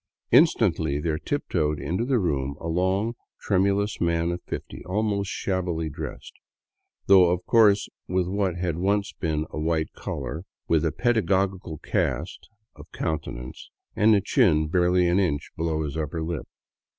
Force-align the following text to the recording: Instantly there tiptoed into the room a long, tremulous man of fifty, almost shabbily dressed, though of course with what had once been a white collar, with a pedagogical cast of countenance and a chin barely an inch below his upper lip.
Instantly 0.31 0.99
there 0.99 1.19
tiptoed 1.19 1.77
into 1.79 2.03
the 2.05 2.17
room 2.17 2.55
a 2.59 2.67
long, 2.67 3.13
tremulous 3.39 4.01
man 4.01 4.31
of 4.31 4.41
fifty, 4.47 4.83
almost 4.85 5.29
shabbily 5.29 5.91
dressed, 5.91 6.33
though 7.05 7.29
of 7.29 7.45
course 7.45 7.87
with 8.07 8.27
what 8.27 8.55
had 8.57 8.77
once 8.79 9.13
been 9.13 9.45
a 9.51 9.59
white 9.59 9.93
collar, 9.93 10.43
with 10.67 10.83
a 10.83 10.91
pedagogical 10.91 11.77
cast 11.77 12.49
of 12.75 12.91
countenance 12.91 13.69
and 13.95 14.15
a 14.15 14.21
chin 14.21 14.67
barely 14.67 15.07
an 15.07 15.19
inch 15.19 15.51
below 15.55 15.83
his 15.83 15.95
upper 15.95 16.23
lip. 16.23 16.47